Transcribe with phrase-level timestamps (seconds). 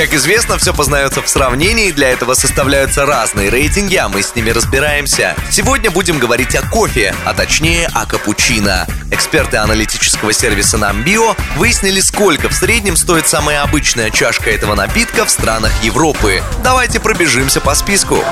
[0.00, 4.48] Как известно, все познается в сравнении, для этого составляются разные рейтинги, а мы с ними
[4.48, 5.36] разбираемся.
[5.50, 8.86] Сегодня будем говорить о кофе, а точнее о капучино.
[9.10, 15.30] Эксперты аналитического сервиса Nambio выяснили, сколько в среднем стоит самая обычная чашка этого напитка в
[15.30, 16.42] странах Европы.
[16.64, 18.24] Давайте пробежимся по списку.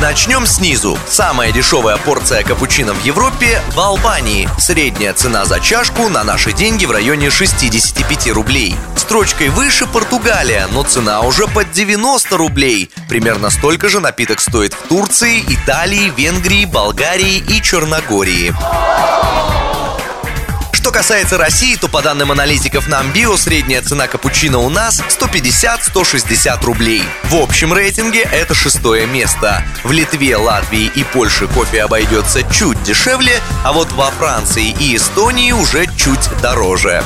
[0.00, 0.98] Начнем снизу.
[1.06, 4.48] Самая дешевая порция капучино в Европе в Албании.
[4.58, 8.74] Средняя цена за чашку на наши деньги в районе 65 рублей.
[8.96, 12.90] Строчкой выше Португалия, но цена уже под 90 рублей.
[13.10, 18.54] Примерно столько же напиток стоит в Турции, Италии, Венгрии, Болгарии и Черногории.
[20.80, 27.02] Что касается России, то по данным аналитиков Намбио, средняя цена капучино у нас 150-160 рублей.
[27.24, 29.62] В общем рейтинге это шестое место.
[29.84, 35.52] В Литве, Латвии и Польше кофе обойдется чуть дешевле, а вот во Франции и Эстонии
[35.52, 37.04] уже чуть дороже.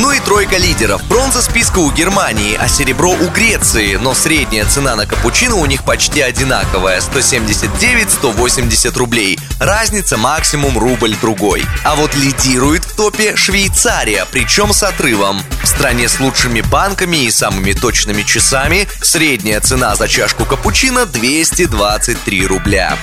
[0.00, 1.06] Ну и тройка лидеров.
[1.08, 3.96] Бронза списка у Германии, а серебро у Греции.
[3.96, 9.38] Но средняя цена на капучино у них почти одинаковая– 179-180 рублей.
[9.60, 11.66] Разница максимум рубль другой.
[11.84, 15.42] А вот лидирует в топе Швейцария, причем с отрывом.
[15.62, 22.46] В стране с лучшими банками и самыми точными часами средняя цена за чашку капучино 223
[22.46, 22.96] рубля.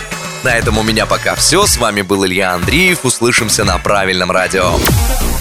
[0.48, 1.66] На этом у меня пока все.
[1.66, 3.04] С вами был Илья Андреев.
[3.04, 4.76] Услышимся на правильном радио.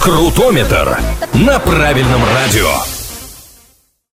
[0.01, 0.99] Крутометр
[1.33, 2.96] на правильном радио.